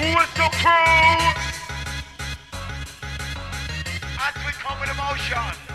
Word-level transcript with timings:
To 0.00 0.06
the 0.06 0.12
roughneck 0.14 0.56
hardcore 4.16 5.66
crew. 5.66 5.69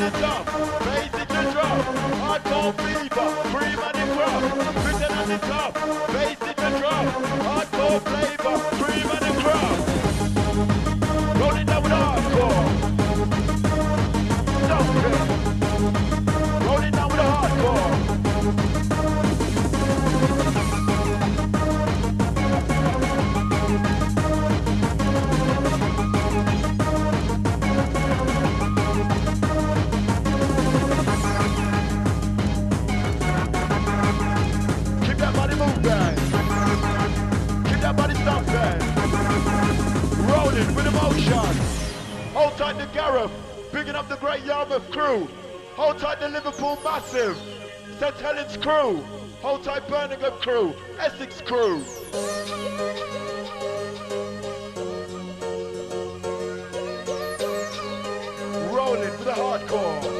and 0.00 0.14
jump, 0.14 0.46
basic 0.46 1.30
and 1.30 1.52
drop, 1.52 1.84
hardcore 2.22 2.72
fever, 2.80 3.28
cream 3.52 3.78
and 3.78 4.10
crop, 4.16 4.42
prison 4.82 5.12
and 5.12 5.30
the 5.30 5.38
top, 5.46 5.74
basic 6.08 6.58
and 6.58 6.76
drop, 6.80 7.06
hardcore 7.44 8.00
flavor, 8.00 8.58
cream 8.82 9.10
and 9.10 9.44
crop. 9.44 10.09
Hold 41.10 42.56
tight 42.56 42.78
to 42.78 42.86
Gareth, 42.94 43.32
picking 43.72 43.96
up 43.96 44.08
the 44.08 44.16
Great 44.16 44.44
Yarmouth 44.44 44.88
crew. 44.92 45.28
Hold 45.74 45.98
tight 45.98 46.20
to 46.20 46.28
Liverpool 46.28 46.78
Massive, 46.84 47.36
St 47.98 48.16
Helens 48.20 48.56
crew. 48.56 49.04
Hold 49.42 49.64
tight 49.64 49.88
Birmingham 49.88 50.32
crew, 50.40 50.72
Essex 51.00 51.40
crew. 51.40 51.82
Rolling 58.70 59.10
for 59.16 59.24
the 59.24 59.32
hardcore. 59.32 60.19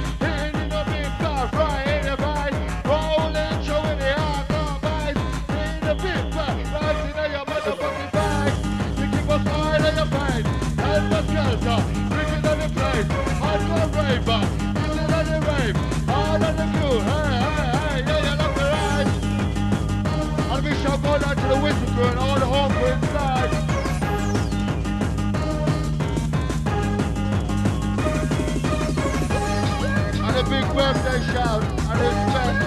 shout 31.31 31.63
and 31.63 31.99
his 32.01 32.17
chest. 32.31 32.59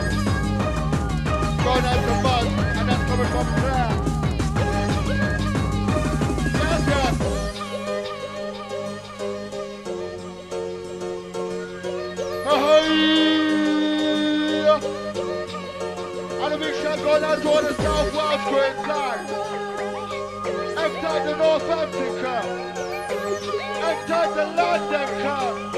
Gone 1.64 1.84
out 1.84 2.00
the 2.08 2.14
bus 2.22 2.48
and 2.78 2.86
that's 2.88 3.04
coming 3.08 3.30
from 3.32 3.46
prayer. 3.60 3.92
Yes, 6.60 6.82
yes. 6.92 7.16
And 16.42 16.52
going 17.02 17.24
out 17.24 17.38
to 17.42 17.50
the 17.66 17.72
South 17.82 18.14
Enter 20.84 21.16
the 21.24 21.34
North 21.36 21.70
Africa. 21.70 22.34
Enter 23.90 24.24
the 24.34 24.44
London 24.56 25.08
Cup. 25.22 25.73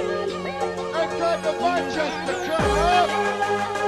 The 1.42 1.52
to 1.52 1.60
march 1.60 1.94
to 1.94 2.54
up. 2.54 3.85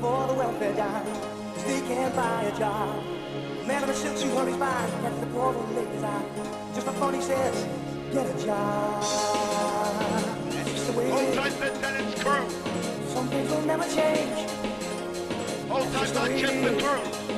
for 0.00 0.26
the 0.28 0.34
welfare 0.34 0.74
dime. 0.74 1.04
Cause 1.54 1.64
they 1.64 1.80
can't 1.82 2.16
buy 2.16 2.44
a 2.44 2.58
job. 2.58 3.04
Man 3.66 3.82
of 3.82 3.90
a 3.90 3.94
silk 3.94 4.18
who 4.18 4.36
hurries 4.36 4.56
by, 4.56 4.90
that's 5.02 5.18
the 5.18 5.26
poor 5.26 5.54
old 5.54 5.74
lady's 5.76 6.02
eye. 6.02 6.24
Just 6.74 6.86
before 6.86 7.12
he 7.12 7.20
says, 7.20 7.66
get 8.12 8.26
a 8.26 8.46
job. 8.46 9.02
That's 10.50 10.86
the 10.86 10.92
way 10.98 11.10
Hold 11.10 11.34
tight, 11.34 11.60
Lieutenant 11.60 12.16
Curl. 12.16 12.48
Some 13.08 13.28
things 13.28 13.50
will 13.50 13.62
never 13.62 13.84
change. 13.84 14.50
Hold 15.68 15.92
tight, 15.92 16.14
Lieutenant 16.14 16.80
Curl. 16.80 17.29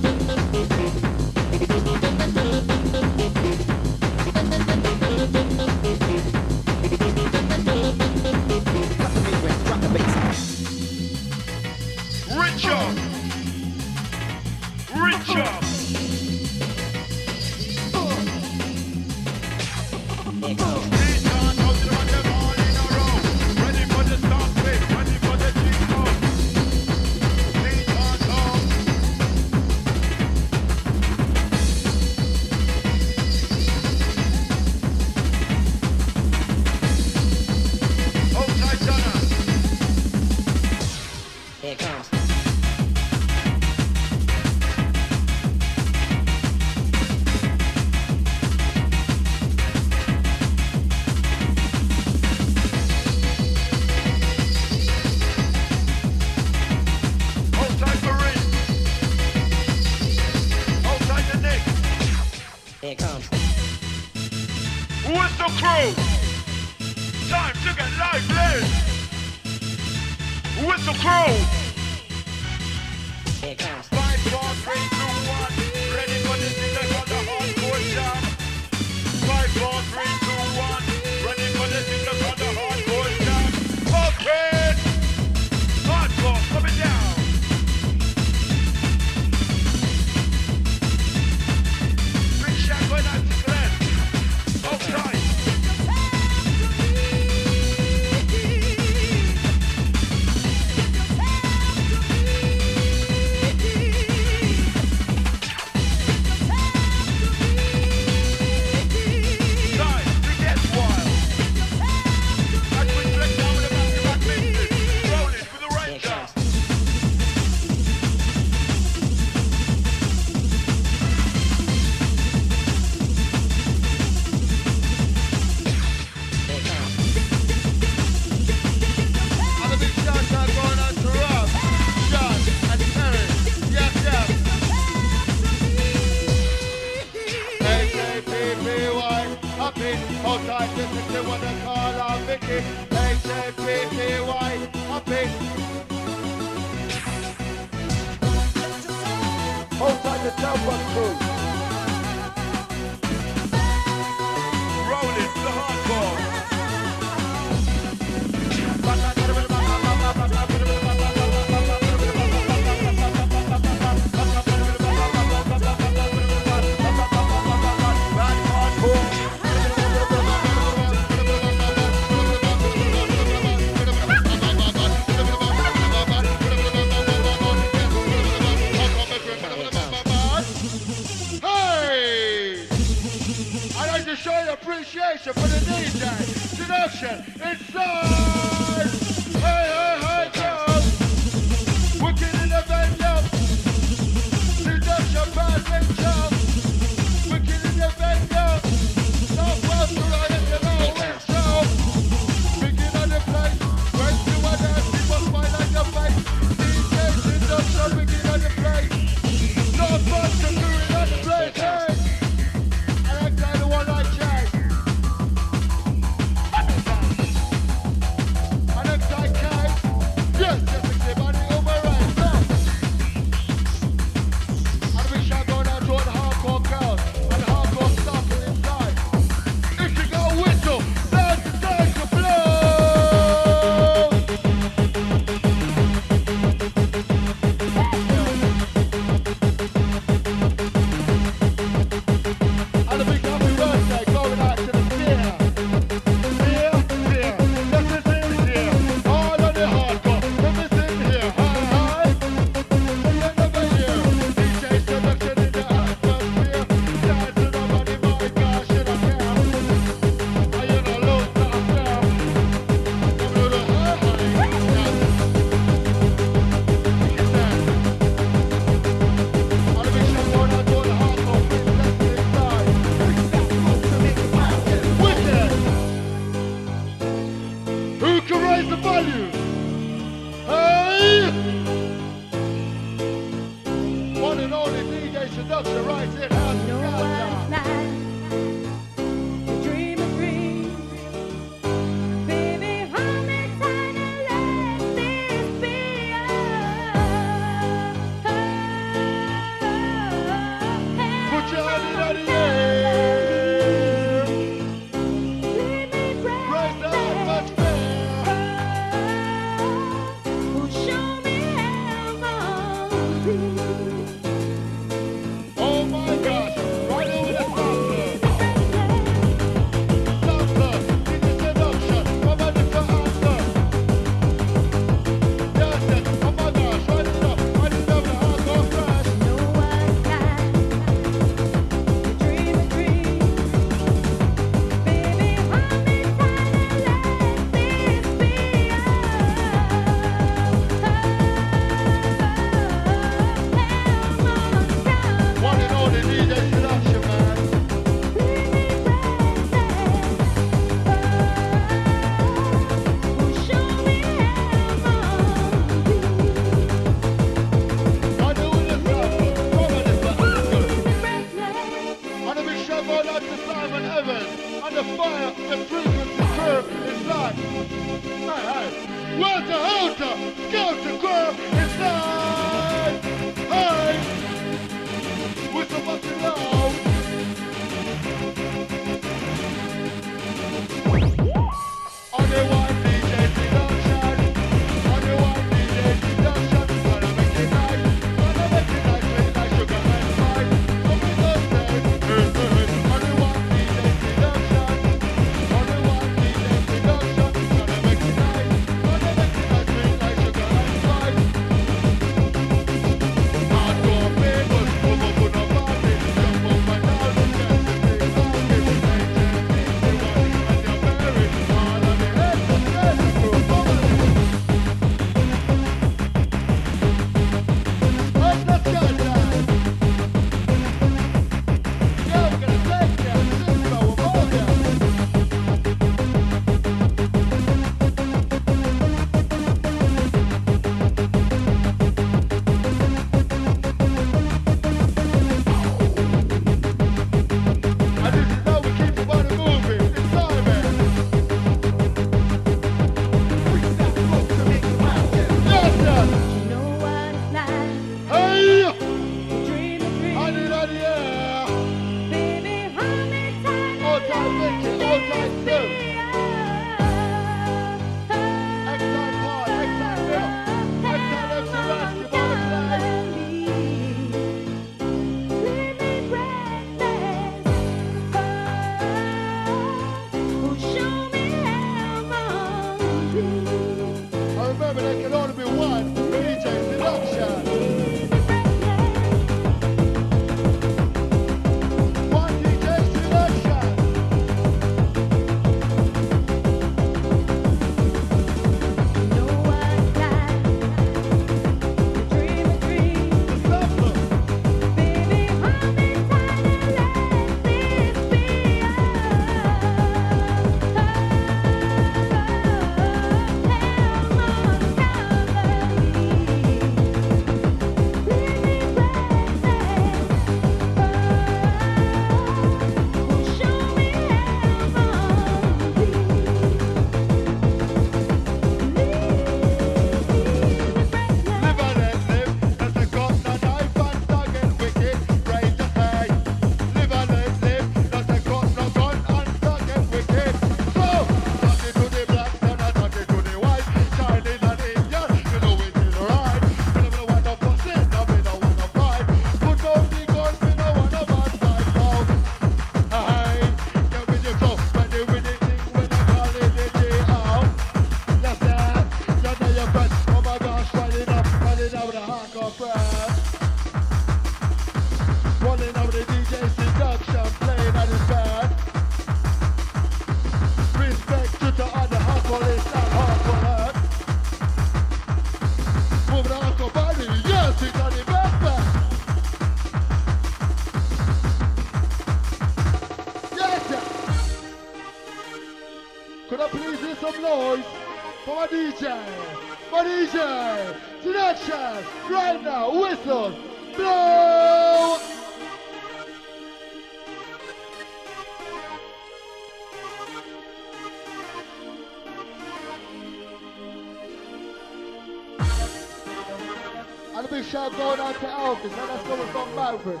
Shout 597.54 597.76
going 597.76 598.00
out 598.00 598.14
to 598.16 598.26
Elvis, 598.26 598.64
and 598.64 598.88
that's 598.90 599.06
coming 599.06 599.28
from 599.28 599.54
Malvern. 599.54 600.00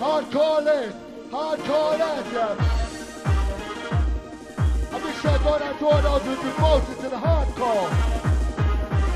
Hardcore 0.00 0.64
list, 0.64 0.96
hardcore 1.30 1.98
list, 1.98 2.32
yeah. 2.32 2.56
A 4.96 4.98
big 4.98 5.14
shout 5.16 5.42
going 5.44 5.62
out 5.62 5.78
to 5.78 5.86
all 5.86 6.00
those 6.00 6.22
who've 6.22 6.40
to 6.40 7.08
the 7.10 7.20
hardcore. 7.26 7.90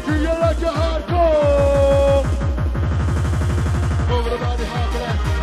Do 0.04 0.12
you 0.12 0.34
like 0.44 0.60
your 0.60 0.76
hardcore? 0.82 2.24
Move 4.10 4.24
the 4.28 4.36
body, 4.44 4.64
hard. 4.64 4.92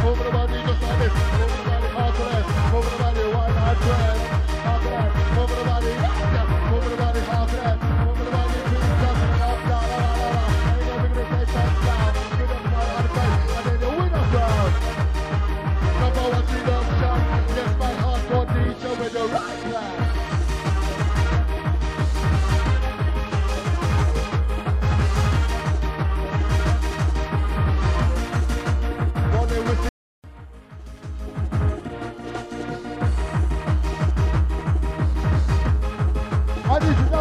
Move 0.05 0.19
the 0.19 0.29
body, 0.29 0.57
just 0.61 0.81
like 0.83 0.99
this. 0.99 1.13
Move 1.39 1.53
the 1.57 1.63
body, 1.65 1.87
hard. 1.97 2.13
Move 2.71 2.85
the 2.85 2.97
body, 3.01 3.23
wide, 3.33 3.55
hard 3.55 3.77
to 3.79 3.87
left. 3.87 4.49
Hard 4.61 4.83
left. 4.85 5.18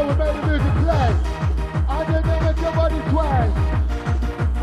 Need 0.09 0.17
what 0.17 0.35
made 0.35 0.43
the 0.43 0.47
music 0.47 0.73
play. 0.85 1.11
And 1.89 2.15
then 2.15 2.23
they 2.23 2.41
make 2.41 2.61
your 2.61 2.73
body 2.73 2.99
twang. 3.11 3.53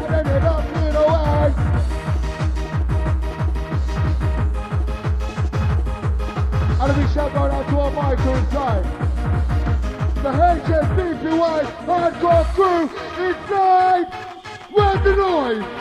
And 0.04 0.14
then 0.14 0.26
they 0.26 0.40
don't. 0.40 0.66
And 6.78 6.92
a 6.92 7.14
shout 7.14 7.34
going 7.34 7.52
out 7.52 7.68
to 7.68 7.78
all 7.78 7.92
Michael 7.92 8.36
inside. 8.36 8.84
The 10.22 10.32
HSBCY 10.32 11.64
hardcore 11.86 12.46
crew 12.54 12.84
inside. 13.26 14.14
Where's 14.72 15.04
the 15.04 15.16
noise? 15.16 15.75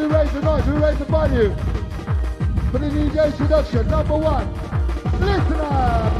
We 0.00 0.06
raise 0.06 0.32
the 0.32 0.40
noise, 0.40 0.66
we 0.66 0.72
raise 0.72 0.98
the 0.98 1.04
volume. 1.04 1.54
For 2.72 2.78
the 2.78 2.86
DJ 2.86 3.26
introduction, 3.26 3.86
number 3.88 4.16
one. 4.16 4.50
Listen 5.20 5.60
up! 5.60 6.12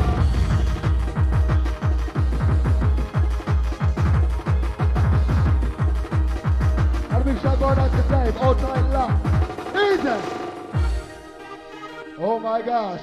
And 7.11 7.23
a 7.23 7.25
big 7.25 7.41
shout 7.41 7.59
going 7.59 7.79
out 7.79 7.91
to 7.91 8.03
Dave, 8.09 8.37
all 8.37 8.55
night 8.55 8.91
long. 8.91 9.13
Easy! 9.77 10.19
Oh 12.19 12.39
my 12.39 12.61
gosh. 12.61 13.01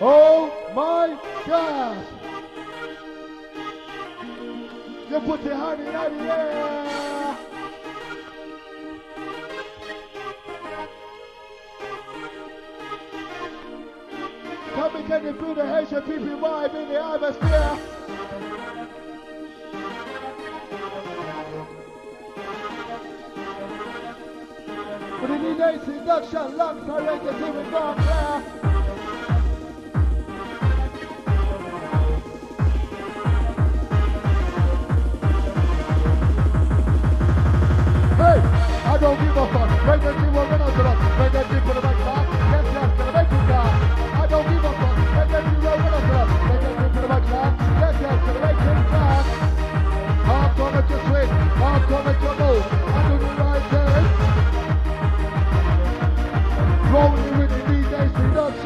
Oh 0.00 0.50
my 0.74 1.18
gosh! 1.46 2.06
You 5.10 5.20
put 5.20 5.42
your 5.44 5.54
hand 5.54 5.80
in 5.80 6.26
the 6.26 6.34
air! 6.34 6.65
Come 15.06 15.14
and 15.14 15.24
get 15.24 15.34
it 15.34 15.38
through 15.38 15.54
the 15.54 15.62
HPP 15.62 16.40
vibe 16.40 16.74
in 16.74 16.88
the 16.88 17.00
atmosphere. 17.00 17.78
For 25.20 25.26
the 25.28 25.34
DJ 25.34 25.84
seduction, 25.84 26.56
lungs 26.56 26.82
it 26.82 26.86
gone 27.70 27.96
clear. 27.96 28.40
Hey, 38.16 38.38
I 38.84 38.98
don't 39.00 39.18
give 39.20 39.36
a 39.36 39.46
fuck. 39.52 39.70
That 39.86 40.02
shit 40.02 40.32
work 40.34 40.50
out 40.50 40.58
to 40.58 40.82
us. 40.82 40.98
Shit 41.48 41.62
for 41.62 41.74
the 41.74 41.80
right 41.80 42.25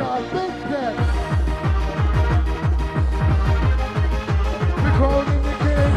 seduction. 0.01 0.31
Big 0.33 0.53
step. 0.67 0.95
We're 4.77 4.97
crowning 4.97 5.43
the 5.43 5.55
king. 5.61 5.93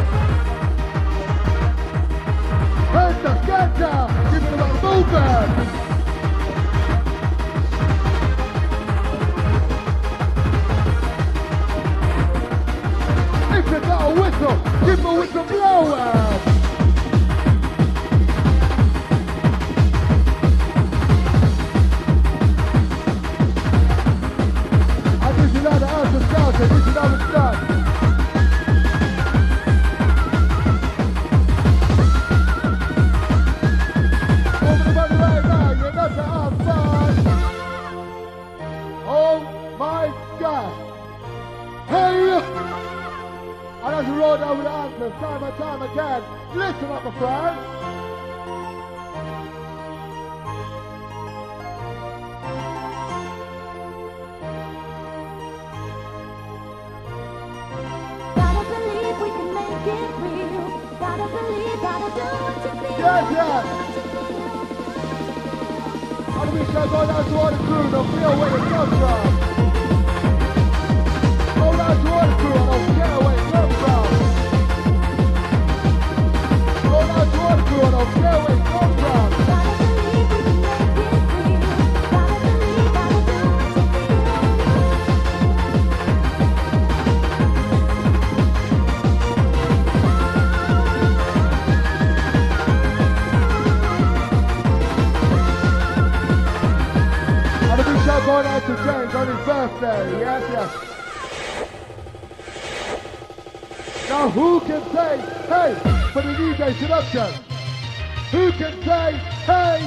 Hit 2.93 3.15
the 3.23 3.33
down. 3.79 4.07
Give 4.31 4.43
it 4.43 4.59
a 4.59 4.67
movement. 4.83 5.51
If 13.55 13.65
you 13.71 13.79
got 13.79 14.01
a 14.05 14.21
whistle, 14.21 14.57
give 14.85 15.05
a 15.05 15.13
whistle 15.13 15.43
blower. 15.45 16.42
Who 107.13 108.51
can 108.53 108.73
say 108.81 109.13
hey 109.45 109.77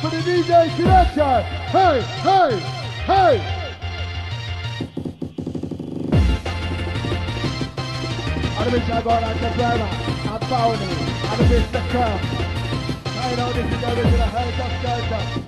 for 0.00 0.08
the 0.08 0.18
DJ 0.18 0.70
selection? 0.76 1.42
Hey, 1.74 2.00
hey, 2.22 2.60
hey! 3.04 3.40
I'm 8.56 8.68
a 8.68 8.70
bitch, 8.70 8.88
I 8.88 9.02
got 9.02 9.22
a 9.24 9.54
driver. 9.56 9.82
I'm 10.30 10.40
found. 10.42 10.78
I'm 10.78 11.40
a 11.40 11.44
bitch, 11.50 11.72
the 11.72 11.80
curve. 11.90 12.20
I 13.16 13.34
know 13.34 13.52
this 13.52 13.66
is 13.66 13.80
the 13.80 13.88
original 13.88 14.28
Helter 14.28 14.68
Skelter. 14.78 15.45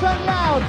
nice 0.00 0.16
and 0.16 0.26
loud. 0.26 0.62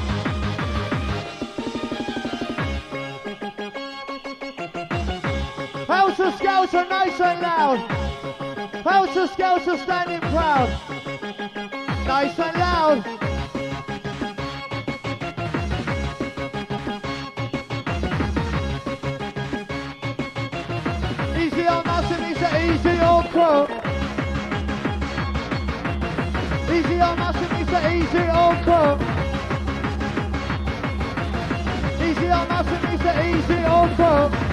Helter 5.88 6.32
Skelter 6.38 6.78
are 6.78 6.88
nice 6.88 7.20
and 7.20 7.42
loud. 7.42 7.80
Helter 8.84 9.28
Skelter 9.28 9.72
are 9.72 9.78
standing 9.78 10.22
proud. 10.32 10.70
Nice 12.06 12.40
and 12.40 12.58
loud. 12.58 13.06
Easy 21.38 21.68
on 21.68 21.86
nothing, 21.86 22.24
it's 22.32 22.42
easy 22.64 23.00
on 23.00 23.28
quote. 23.30 23.70
Easy 26.72 27.02
on 27.02 27.18
nothing, 27.18 27.62
it's 27.62 27.72
easy 27.94 28.28
on 28.30 28.64
quote. 28.64 29.17
She 32.28 32.34
are 32.34 32.46
nice 32.46 32.68
and 32.68 33.32
easy, 33.32 33.54
easy 33.54 33.64
on 33.64 33.96
top. 33.96 34.47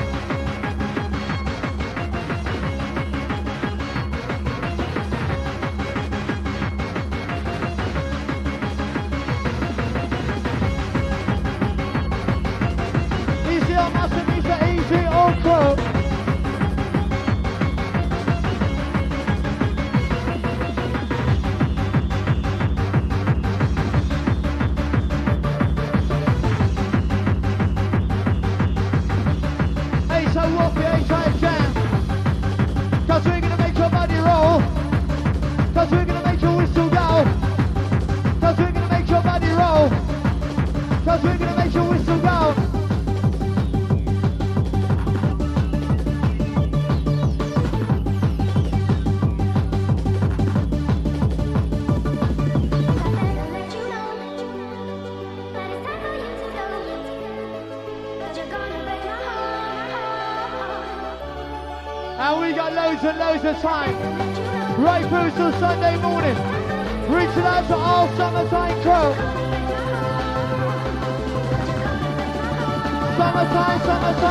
summertime, 63.64 63.96
right 64.78 65.06
through 65.08 65.30
till 65.36 65.52
Sunday 65.58 65.96
morning. 66.02 66.36
Reaching 67.08 67.44
out 67.44 67.66
to 67.68 67.74
all 67.74 68.08
summertime 68.14 68.74
crew. 68.82 69.14
Summertime, 73.16 73.80
summertime. 73.80 74.23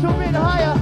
Show 0.00 0.16
me 0.16 0.30
the 0.30 0.38
higher. 0.38 0.77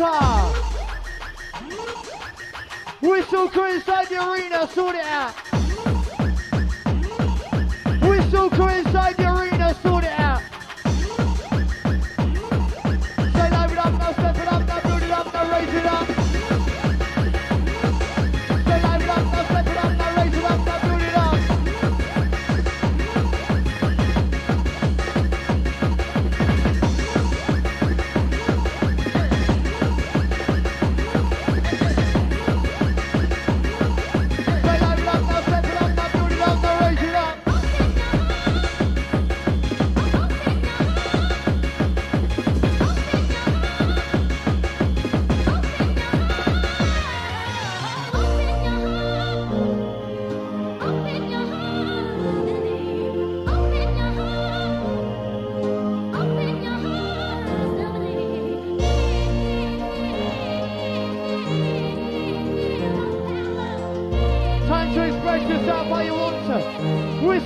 time. 0.00 0.54
Whistle 3.02 3.50
crew 3.50 3.74
inside 3.74 4.08
the 4.08 4.32
arena, 4.32 4.66
sort 4.68 4.94
it 4.94 5.04
out. 5.04 5.49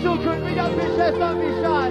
children, 0.04 0.54
don't 0.54 0.76
be 0.76 0.82
chest, 0.96 1.18
don't 1.18 1.40
be 1.40 1.48
shy. 1.62 1.88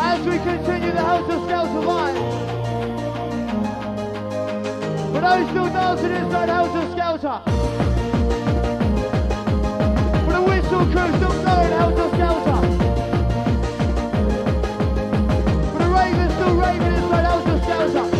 As 0.00 0.20
we 0.26 0.38
continue 0.38 0.92
the 0.92 1.04
Helter 1.04 1.38
Skelter 1.44 1.78
alive. 1.84 2.16
For 5.12 5.20
those 5.20 5.48
still 5.50 5.68
dancing 5.76 6.14
inside 6.20 6.48
Helter 6.48 6.84
Skelter. 6.92 7.38
For 10.24 10.32
the 10.32 10.42
Whistle 10.48 10.84
crew 10.92 11.10
still 11.18 11.34
blowing 11.42 11.74
Helter 11.80 12.08
Skelter. 12.16 12.58
For 15.72 15.78
the 15.84 15.90
Ravens 15.98 16.32
still 16.32 16.54
raving 16.54 16.94
inside 16.94 17.24
Helter 17.26 17.58
Skelter. 17.62 18.17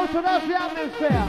Skelter, 0.00 0.22
that's 0.22 0.46
the 0.46 0.62
atmosphere. 0.62 1.28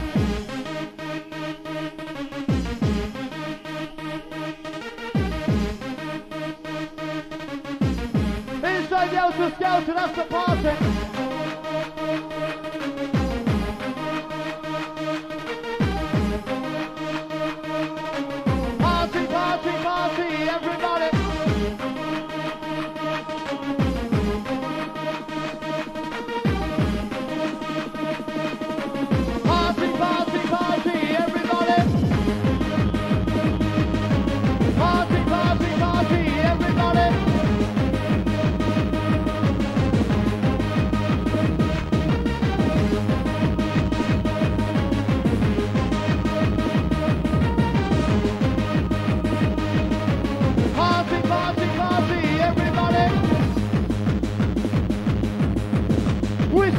Inside 8.64 9.10
the 9.10 9.16
Helter 9.16 9.50
Skelter, 9.56 9.92
that's. 9.92 10.51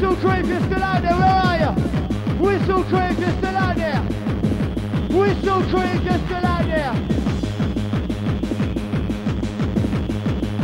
Whistle 0.03 0.29
creep, 0.29 0.45
you're 0.47 0.59
still 0.59 0.83
out 0.83 1.01
there, 1.01 1.15
where 1.15 1.29
are 1.29 1.57
you? 1.59 1.71
Whistle 2.43 2.83
creep, 2.83 3.17
you're 3.19 3.31
still 3.37 3.55
out 3.55 3.77
there. 3.77 4.01
Whistle 5.17 5.63
creep, 5.63 6.03
you're 6.03 6.19
still 6.25 6.45
out 6.45 6.65
there. 6.65 6.93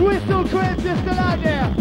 Whistle 0.03 0.43
creep, 0.43 0.83
you're 0.83 0.97
still 0.97 1.19
out 1.19 1.41
there. 1.41 1.78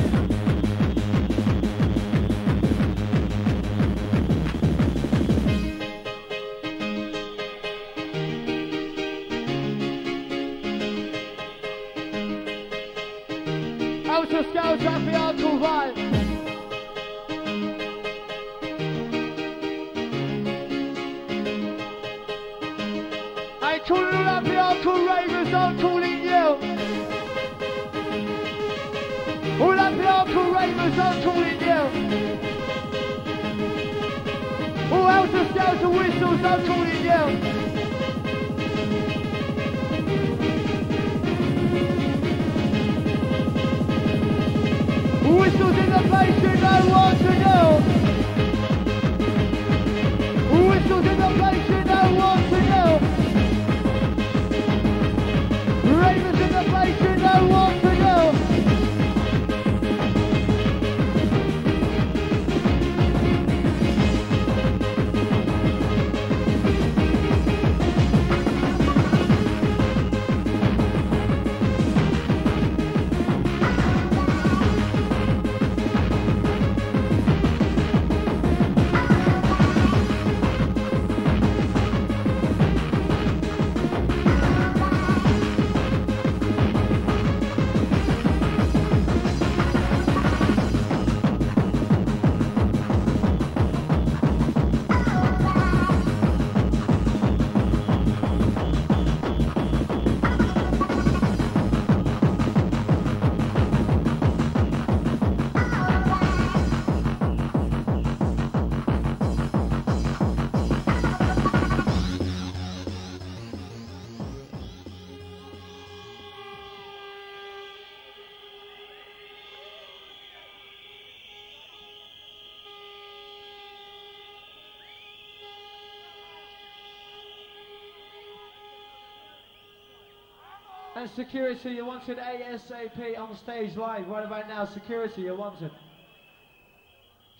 And 130.98 131.08
security, 131.10 131.70
you 131.70 131.86
wanted 131.86 132.18
ASAP 132.18 133.16
on 133.16 133.36
stage 133.36 133.76
live 133.76 134.08
right 134.08 134.26
about 134.26 134.48
now. 134.48 134.64
Security, 134.64 135.22
you 135.22 135.36
wanted. 135.36 135.70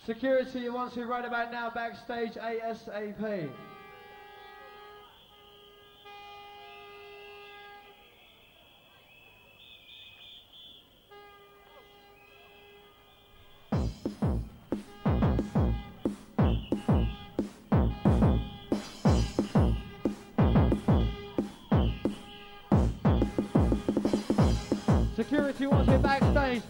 Security, 0.07 0.61
you 0.61 0.73
wanted 0.73 1.09
right 1.09 1.25
about 1.25 1.51
now 1.51 1.69
backstage 1.69 2.35
ASAP. 2.35 3.51
Security 25.29 25.67
wants 25.67 25.93
it 25.93 26.01
backstage. 26.01 26.63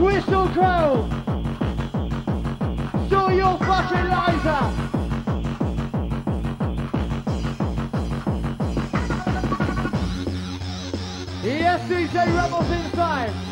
Whistle 0.00 0.48
crow. 0.48 1.08
Show 3.08 3.28
your 3.30 3.58
fucking 3.58 4.08
lighter. 4.10 4.62
Yes, 11.44 11.80
DJ 11.88 12.14
Rebels 12.34 12.70
inside. 12.70 13.43